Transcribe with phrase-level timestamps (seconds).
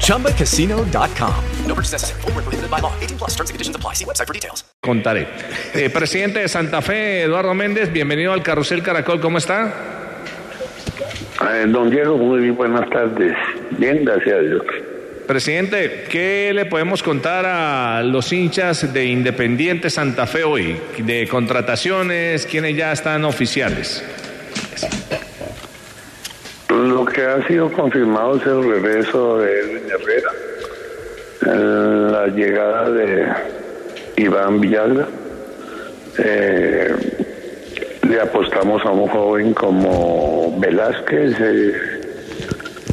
[0.00, 1.34] ChumbaCasino.com.
[1.66, 2.20] No purchase necessary.
[2.22, 2.92] Full prohibited by law.
[3.00, 3.94] 18 plus terms and conditions apply.
[3.94, 4.64] See website for details.
[4.82, 5.26] Contaré.
[5.74, 9.20] Eh, presidente de Santa Fe, Eduardo Méndez, bienvenido al Carrusel Caracol.
[9.20, 9.72] ¿Cómo está?
[11.50, 13.34] Eh, don Diego, muy buenas tardes.
[13.78, 14.62] Bien, gracias a Dios.
[15.26, 20.76] Presidente, ¿qué le podemos contar a los hinchas de Independiente Santa Fe hoy?
[20.98, 24.04] De contrataciones, ¿quiénes ya están oficiales?
[27.12, 30.30] Que ha sido confirmado es el regreso de Edwin Herrera,
[32.10, 33.26] la llegada de
[34.16, 35.06] Iván Villagra.
[36.18, 36.94] Eh,
[38.08, 41.72] le apostamos a un joven como Velázquez, eh,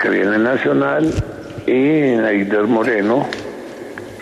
[0.00, 1.12] que viene nacional,
[1.66, 3.28] y Neider Moreno,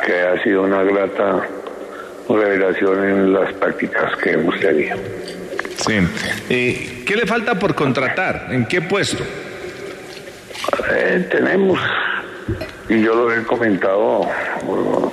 [0.05, 1.47] que ha sido una grata
[2.29, 4.97] revelación en las prácticas que hemos tenido.
[5.77, 5.99] Sí.
[6.49, 8.49] Eh, ¿Qué le falta por contratar?
[8.51, 9.25] ¿En qué puesto?
[10.91, 11.79] Eh, tenemos,
[12.89, 14.29] y yo lo he comentado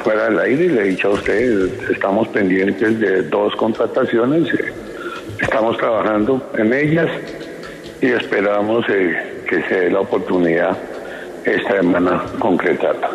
[0.03, 4.49] fuera del aire y le he dicho a ustedes, estamos pendientes de dos contrataciones,
[5.39, 7.09] estamos trabajando en ellas
[8.02, 10.77] y esperamos eh, que se dé la oportunidad
[11.45, 13.11] esta semana concretarlas.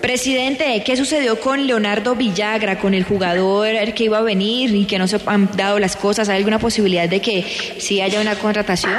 [0.00, 4.98] Presidente, ¿qué sucedió con Leonardo Villagra, con el jugador que iba a venir y que
[4.98, 6.28] no se han dado las cosas?
[6.28, 7.42] ¿Hay alguna posibilidad de que
[7.78, 8.94] sí haya una contratación?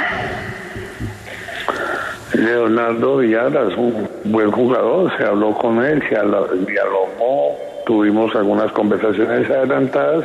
[2.44, 9.50] Leonardo Villagra es un buen jugador, se habló con él, se dialogó, tuvimos algunas conversaciones
[9.50, 10.24] adelantadas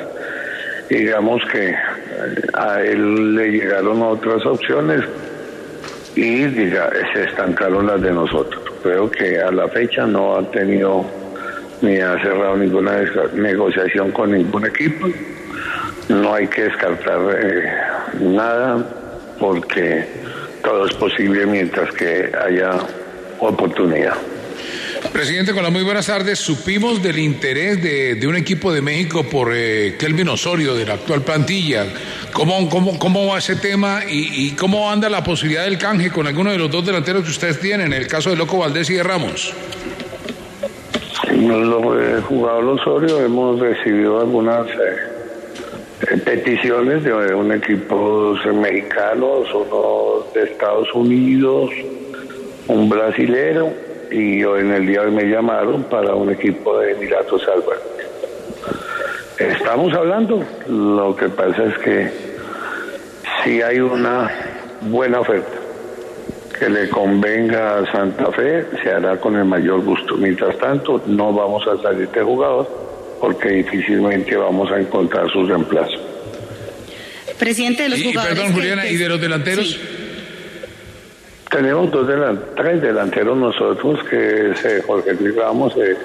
[0.89, 1.75] digamos que
[2.53, 5.01] a él le llegaron otras opciones
[6.15, 8.63] y diga, se estancaron las de nosotros.
[8.81, 11.05] Creo que a la fecha no ha tenido
[11.81, 13.03] ni ha cerrado ninguna
[13.33, 15.07] negociación con ningún equipo.
[16.09, 17.71] No hay que descartar eh,
[18.19, 18.83] nada
[19.39, 20.07] porque
[20.67, 22.71] todo es posible mientras que haya
[23.39, 24.15] oportunidad.
[25.13, 26.39] Presidente, con las muy buenas tardes.
[26.39, 31.21] Supimos del interés de, un equipo de México por eh, Kelvin Osorio, de la actual
[31.21, 31.85] plantilla.
[32.33, 36.51] ¿Cómo, cómo, cómo va ese tema y, cómo anda la posibilidad del canje con alguno
[36.51, 39.03] de los dos delanteros que ustedes tienen, en el caso de Loco Valdés y de
[39.03, 39.53] Ramos?
[41.31, 45.16] Los eh, Osorio hemos recibido algunas eh,
[45.99, 51.71] peticiones de un equipo mexicano, uno de Estados Unidos,
[52.67, 53.71] un brasilero
[54.11, 57.79] y hoy en el día de hoy me llamaron para un equipo de Emiratos Árabes.
[59.39, 62.11] Estamos hablando, lo que pasa es que
[63.43, 64.29] si hay una
[64.81, 65.57] buena oferta
[66.59, 70.15] que le convenga a Santa Fe, se hará con el mayor gusto.
[70.17, 72.86] Mientras tanto, no vamos a salir de jugador
[73.19, 75.99] porque difícilmente vamos a encontrar sus reemplazos.
[77.37, 78.37] Presidente de los jugadores.
[78.37, 79.79] perdón, Juliana, ¿y de los delanteros?
[81.49, 82.07] Tenemos dos
[82.55, 85.95] tres delanteros nosotros, que es eh, Jorge Luis Ramos, eh,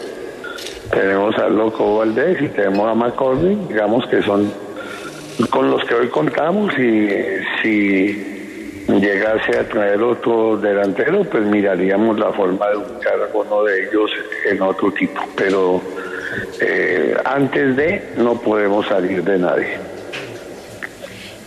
[0.90, 4.52] tenemos a Loco Valdés y tenemos a McCormick, digamos que son
[5.50, 7.08] con los que hoy contamos y
[7.62, 8.32] si
[8.88, 14.10] llegase a traer otro delantero, pues miraríamos la forma de buscar a uno de ellos
[14.50, 15.22] en otro tipo.
[15.36, 15.80] Pero
[16.64, 19.78] eh, antes de no podemos salir de nadie.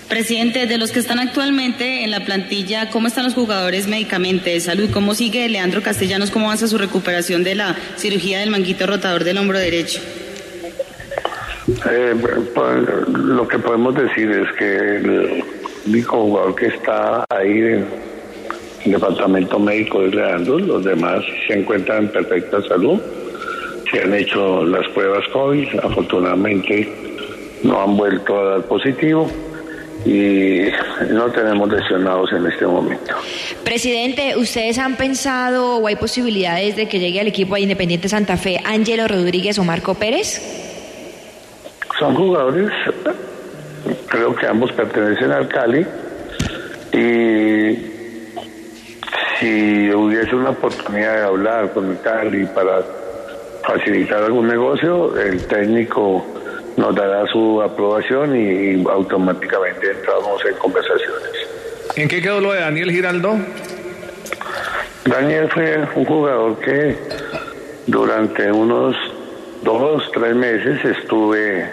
[0.09, 4.59] Presidente, de los que están actualmente en la plantilla, ¿cómo están los jugadores médicamente de
[4.59, 4.89] salud?
[4.93, 6.29] ¿Cómo sigue Leandro Castellanos?
[6.29, 9.99] ¿Cómo avanza su recuperación de la cirugía del manguito rotador del hombro derecho?
[11.89, 12.15] Eh,
[12.53, 15.43] pues, lo que podemos decir es que el
[15.87, 17.85] único jugador que está ahí en
[18.85, 23.01] el departamento médico es Leandro, los demás se encuentran en perfecta salud,
[23.95, 26.91] se han hecho las pruebas COVID, afortunadamente
[27.63, 29.29] no han vuelto a dar positivo
[30.05, 30.65] y
[31.11, 33.15] no tenemos lesionados en este momento.
[33.63, 38.35] Presidente, ¿ustedes han pensado o hay posibilidades de que llegue al equipo de Independiente Santa
[38.35, 40.41] Fe Ángelo Rodríguez o Marco Pérez?
[41.97, 42.71] Son jugadores,
[44.07, 45.85] creo que ambos pertenecen al Cali
[46.91, 47.77] y
[49.39, 52.83] si hubiese una oportunidad de hablar con el Cali para
[53.65, 56.25] facilitar algún negocio, el técnico
[56.77, 61.31] nos dará su aprobación y, automáticamente entramos en conversaciones.
[61.95, 63.35] ¿En qué quedó lo de Daniel Giraldo?
[65.05, 66.97] Daniel fue un jugador que
[67.87, 68.95] durante unos
[69.63, 71.69] dos, tres meses estuve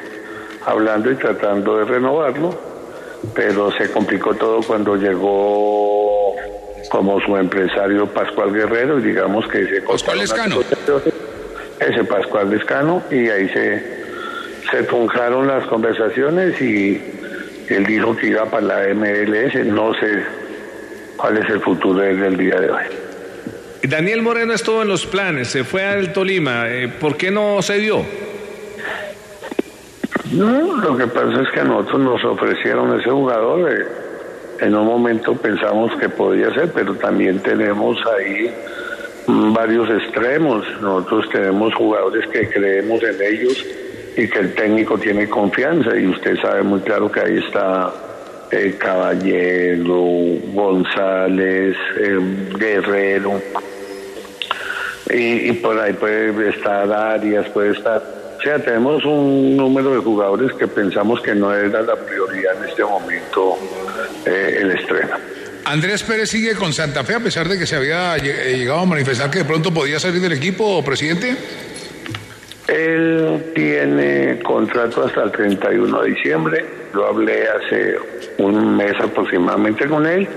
[0.66, 2.54] hablando y tratando de renovarlo,
[3.34, 6.34] pero se complicó todo cuando llegó
[6.90, 10.60] como su empresario Pascual Guerrero y digamos que se Pascual Lescano.
[11.88, 13.82] Ese Pascual Lescano y ahí se,
[14.70, 17.00] se las conversaciones y
[17.68, 20.22] él dijo que iba para la MLS, no sé
[21.16, 22.82] cuál es el futuro del día de hoy.
[23.82, 27.78] Daniel Moreno estuvo en los planes, se fue al Tolima, eh, ¿por qué no se
[27.78, 28.04] dio?
[30.32, 33.70] No, lo que pasa es que a nosotros nos ofrecieron ese jugador.
[33.70, 33.86] eh,
[34.60, 38.48] en un momento pensamos que podía ser, pero también tenemos ahí
[39.26, 40.64] varios extremos.
[40.80, 43.64] Nosotros tenemos jugadores que creemos en ellos
[44.16, 45.96] y que el técnico tiene confianza.
[45.96, 47.92] Y usted sabe muy claro que ahí está
[48.50, 50.04] eh, Caballero,
[50.52, 52.18] González, eh,
[52.58, 53.40] Guerrero.
[55.10, 58.02] Y, por ahí puede estar Arias, puede estar.
[58.38, 62.68] O sea, tenemos un número de jugadores que pensamos que no era la prioridad en
[62.68, 63.56] este momento
[64.26, 65.16] eh, el estreno.
[65.64, 68.86] Andrés Pérez sigue con Santa Fe a pesar de que se había eh, llegado a
[68.86, 71.36] manifestar que de pronto podía salir del equipo, presidente.
[72.68, 76.64] Él tiene contrato hasta el 31 de diciembre.
[76.94, 77.96] Yo hablé hace
[78.38, 80.28] un mes aproximadamente con él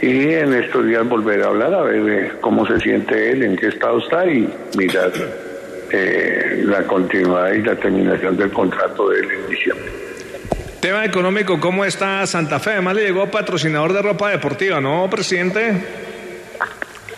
[0.00, 3.56] y en estos días volveré a hablar a ver eh, cómo se siente él, en
[3.56, 5.12] qué estado está y mirar
[5.90, 10.01] eh, la continuidad y la terminación del contrato de él en diciembre.
[10.82, 12.72] Tema económico, ¿cómo está Santa Fe?
[12.72, 15.74] Además le llegó patrocinador de ropa deportiva, ¿no, presidente?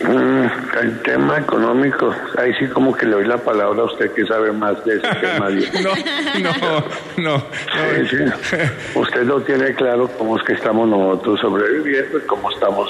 [0.01, 0.45] Mm,
[0.83, 4.51] el tema económico, ahí sí como que le doy la palabra a usted que sabe
[4.51, 5.49] más de ese tema.
[5.81, 5.95] No,
[6.43, 6.83] no,
[7.17, 7.39] no.
[7.39, 8.57] Sí, sí.
[8.93, 12.87] Usted lo tiene claro cómo es que estamos nosotros sobreviviendo y cómo estamos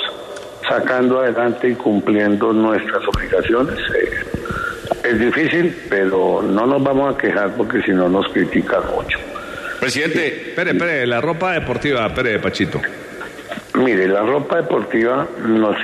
[0.67, 3.79] sacando adelante y cumpliendo nuestras obligaciones.
[3.97, 9.17] Eh, es difícil, pero no nos vamos a quejar porque si no nos critican mucho.
[9.79, 10.49] Presidente.
[10.49, 12.81] Espere, espere, la ropa deportiva, espere, Pachito.
[13.75, 15.75] Mire, la ropa deportiva, nos,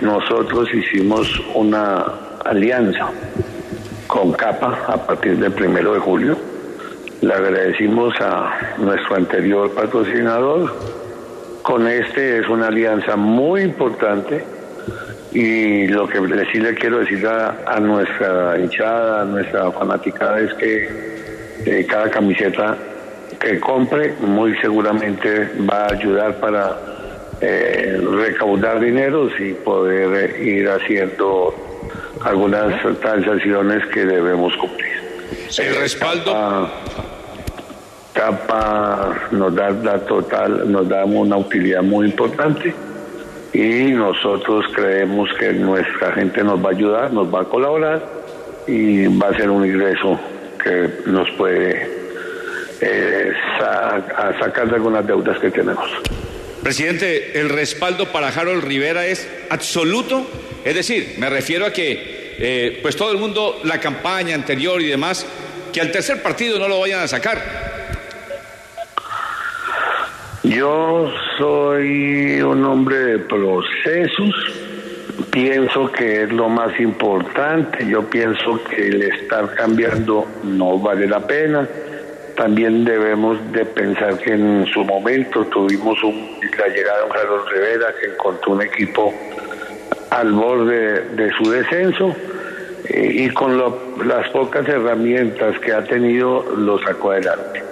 [0.00, 2.04] nosotros hicimos una
[2.44, 3.10] alianza
[4.06, 6.38] con Capa a partir del primero de julio.
[7.20, 10.74] Le agradecimos a nuestro anterior patrocinador.
[11.62, 14.42] Con este es una alianza muy importante
[15.32, 20.40] y lo que le- sí le quiero decir a, a nuestra hinchada, a nuestra fanaticada
[20.40, 20.88] es que
[21.66, 22.76] eh, cada camiseta
[23.40, 26.78] que compre muy seguramente va a ayudar para
[27.40, 31.54] eh, recaudar dineros y poder eh, ir haciendo
[32.22, 34.92] algunas transacciones que debemos cumplir.
[35.58, 36.32] El respaldo.
[36.32, 36.70] Capa,
[38.12, 42.74] Capa nos da la total, nos da una utilidad muy importante
[43.54, 48.04] y nosotros creemos que nuestra gente nos va a ayudar, nos va a colaborar
[48.66, 50.20] y va a ser un ingreso
[50.62, 51.99] que nos puede
[52.80, 55.90] eh, sa- a sacar de algunas deudas que tenemos.
[56.62, 60.26] Presidente, el respaldo para Harold Rivera es absoluto.
[60.64, 64.86] Es decir, me refiero a que, eh, pues todo el mundo, la campaña anterior y
[64.86, 65.26] demás,
[65.72, 67.70] que al tercer partido no lo vayan a sacar.
[70.42, 74.34] Yo soy un hombre de procesos,
[75.30, 81.20] pienso que es lo más importante, yo pienso que el estar cambiando no vale la
[81.26, 81.68] pena,
[82.44, 87.50] también debemos de pensar que en su momento tuvimos un- la llegada de un Carlos
[87.52, 89.12] Rivera que encontró un equipo
[90.08, 92.16] al borde de su descenso
[92.88, 97.62] eh, y con lo- las pocas herramientas que ha tenido lo sacó adelante.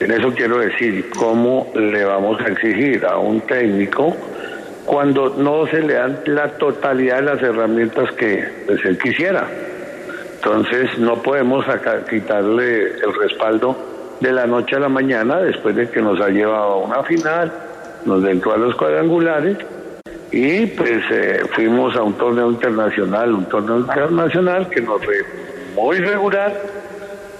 [0.00, 4.16] En eso quiero decir, ¿cómo le vamos a exigir a un técnico
[4.84, 9.46] cuando no se le dan la totalidad de las herramientas que pues, él quisiera?
[10.34, 13.76] Entonces no podemos sacar- quitarle el respaldo
[14.20, 17.52] de la noche a la mañana después de que nos ha llevado a una final,
[18.04, 19.58] nos entró a los cuadrangulares
[20.30, 25.24] y pues eh, fuimos a un torneo internacional, un torneo internacional que nos fue
[25.74, 26.54] muy regular,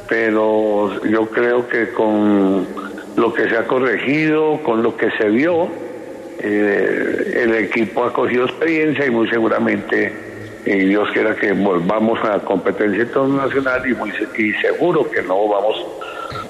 [0.09, 2.67] pero yo creo que con
[3.17, 5.69] lo que se ha corregido, con lo que se vio,
[6.39, 10.13] eh, el equipo ha cogido experiencia y muy seguramente,
[10.65, 15.85] y Dios quiera que volvamos a competencia internacional y, muy, y seguro que no vamos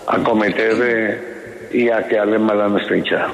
[0.06, 3.32] a cometer eh, y a quedarle mal a nuestra hinchada.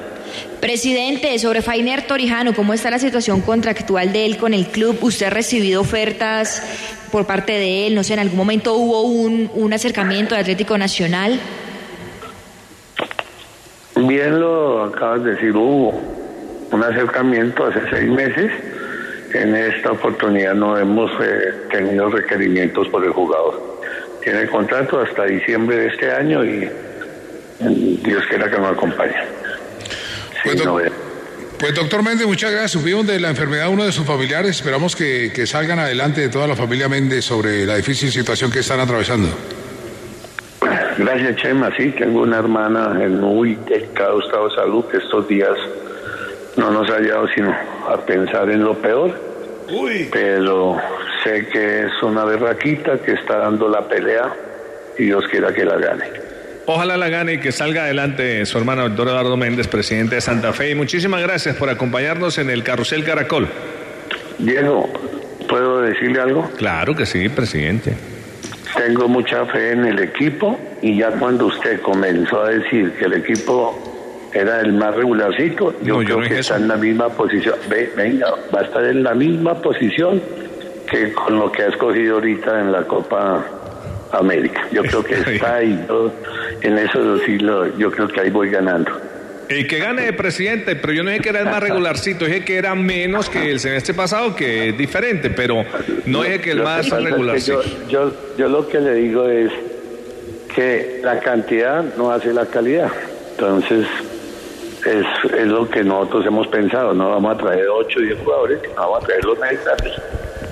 [0.61, 4.99] Presidente, sobre Fainer Torijano, ¿cómo está la situación contractual de él con el club?
[5.03, 6.63] ¿Usted ha recibido ofertas
[7.13, 7.95] por parte de él?
[7.95, 11.39] No sé, en algún momento hubo un, un acercamiento de Atlético Nacional.
[13.97, 16.01] Bien lo acabas de decir, hubo
[16.73, 18.51] un acercamiento hace seis meses.
[19.35, 23.74] En esta oportunidad no hemos eh, tenido requerimientos por el jugador.
[24.25, 26.69] Tiene contrato hasta diciembre de este año y
[28.03, 29.13] Dios quiera que nos acompañe.
[30.43, 30.91] Pues, Sí, doc- no,
[31.59, 32.73] pues, doctor Méndez, muchas gracias.
[32.73, 34.51] Supimos de la enfermedad de uno de sus familiares.
[34.57, 38.61] Esperamos que, que salgan adelante de toda la familia Méndez sobre la difícil situación que
[38.61, 39.29] están atravesando.
[40.99, 41.71] Gracias, Chema.
[41.77, 45.53] Sí, tengo una hermana en muy delicado estado de salud que estos días
[46.57, 47.51] no nos ha llevado sino
[47.89, 49.19] a pensar en lo peor.
[50.13, 50.77] Pero
[51.25, 54.33] sé que es una berraquita que está dando la pelea
[54.99, 56.05] y Dios quiera que la gane.
[56.67, 60.53] Ojalá la gane y que salga adelante su hermano doctor Eduardo Méndez, presidente de Santa
[60.53, 60.71] Fe.
[60.71, 63.49] Y muchísimas gracias por acompañarnos en el Carrusel Caracol.
[64.39, 64.89] Diego,
[65.49, 66.49] ¿puedo decirle algo?
[66.57, 67.95] Claro que sí, presidente.
[68.77, 73.13] Tengo mucha fe en el equipo y ya cuando usted comenzó a decir que el
[73.15, 76.55] equipo era el más regularcito, yo No, yo creo no que eso.
[76.55, 77.55] está en la misma posición.
[77.69, 80.21] Ve, venga, va a estar en la misma posición
[80.95, 83.45] que con lo que ha escogido ahorita en la Copa
[84.13, 84.67] América.
[84.73, 85.85] Yo creo que está ahí.
[85.89, 86.13] yo-
[86.63, 88.91] en eso sí lo- yo creo que ahí voy ganando.
[89.49, 92.45] El que gane de presidente, pero yo no dije que era el más regularcito, dije
[92.45, 95.65] que era menos que el semestre pasado, que es diferente, pero
[96.07, 97.63] no dije que el Lo más es que regularcito.
[97.63, 99.51] yo, yo, yo lo que le digo es
[100.55, 102.91] que la cantidad no hace la calidad.
[103.33, 103.85] Entonces,
[104.87, 106.95] es, es lo que nosotros hemos pensado.
[106.95, 110.01] No vamos a traer 8 o 10 jugadores, vamos a traer los necesarios.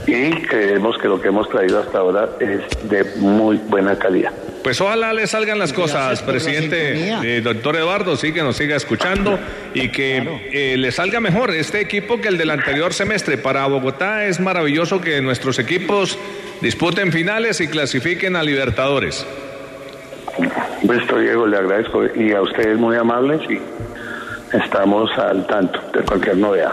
[0.06, 4.32] Y creemos que lo que hemos traído hasta ahora es de muy buena calidad.
[4.62, 9.38] Pues ojalá le salgan las cosas, presidente, eh, doctor Eduardo, sí, que nos siga escuchando
[9.74, 13.38] y que eh, le salga mejor este equipo que el del anterior semestre.
[13.38, 16.16] Para Bogotá es maravilloso que nuestros equipos
[16.60, 19.26] disputen finales y clasifiquen a Libertadores.
[20.86, 22.04] Pues, Diego, le agradezco.
[22.14, 23.58] Y a ustedes muy amables y
[24.56, 26.72] estamos al tanto de cualquier novedad.